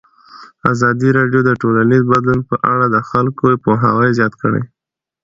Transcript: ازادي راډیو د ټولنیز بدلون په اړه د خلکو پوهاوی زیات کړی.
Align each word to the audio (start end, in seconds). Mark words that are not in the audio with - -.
ازادي 0.73 1.09
راډیو 1.17 1.41
د 1.45 1.51
ټولنیز 1.61 2.03
بدلون 2.11 2.39
په 2.49 2.55
اړه 2.71 2.85
د 2.89 2.97
خلکو 3.09 3.45
پوهاوی 3.63 4.09
زیات 4.17 4.33
کړی. 4.41 4.63